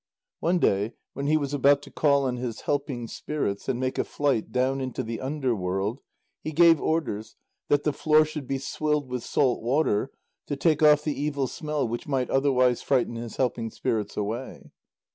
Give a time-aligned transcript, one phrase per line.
[0.39, 4.03] One day, when he was about to call on his helping spirits and make a
[4.03, 6.01] flight down into the underworld,
[6.43, 7.35] he gave orders
[7.67, 10.09] that the floor should be swilled with salt water,
[10.47, 14.71] to take off the evil smell which might otherwise frighten his helping spirits away.